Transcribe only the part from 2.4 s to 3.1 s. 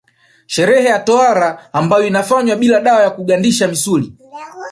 bila dawa ya